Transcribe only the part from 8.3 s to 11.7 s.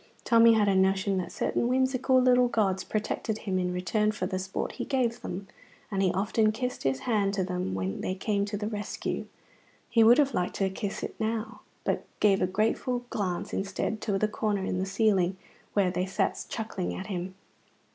to the rescue. He would have liked to kiss it now,